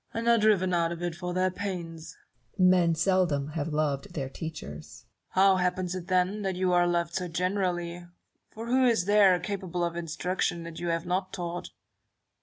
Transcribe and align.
Newton. 0.15 0.27
And 0.27 0.41
are 0.43 0.43
driven 0.43 0.73
out 0.73 0.91
of 0.91 1.03
it 1.03 1.13
for 1.13 1.31
their 1.31 1.51
pains. 1.51 2.17
Barrow. 2.57 2.69
Men 2.69 2.95
seldom 2.95 3.49
have 3.49 3.67
loved 3.67 4.15
their 4.15 4.29
teachers. 4.29 5.03
Newton. 5.35 5.43
How 5.43 5.55
happens 5.57 5.93
it, 5.93 6.07
then, 6.07 6.41
that 6.41 6.55
you 6.55 6.73
are 6.73 6.87
loved 6.87 7.13
so 7.13 7.27
generally; 7.27 8.07
for 8.49 8.65
who 8.65 8.83
is 8.83 9.05
there, 9.05 9.39
capable 9.39 9.83
of 9.83 9.95
instruction, 9.95 10.63
that 10.63 10.79
you 10.79 10.87
have 10.87 11.05
not 11.05 11.31
taught 11.31 11.69